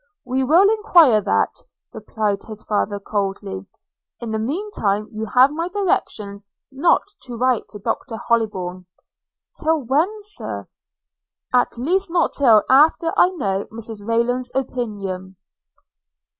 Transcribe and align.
'We 0.25 0.45
will 0.45 0.67
enquire 0.67 1.21
that,' 1.21 1.61
replied 1.93 2.41
his 2.41 2.63
father 2.63 2.99
coldly; 2.99 3.67
'in 4.19 4.31
the 4.31 4.39
mean 4.39 4.71
time 4.71 5.07
you 5.11 5.27
have 5.27 5.51
my 5.51 5.67
directions 5.67 6.47
not 6.71 7.03
to 7.21 7.35
write 7.37 7.67
to 7.69 7.77
Dr 7.77 8.15
Hollybourn.' 8.15 8.87
'Till 9.59 9.83
when, 9.83 10.09
Sir?' 10.21 10.67
'At 11.53 11.77
least 11.77 12.09
not 12.09 12.33
till 12.33 12.63
after 12.67 13.13
I 13.15 13.29
know 13.29 13.65
Mrs 13.71 14.01
Rayland's 14.03 14.51
opinion.' 14.55 15.35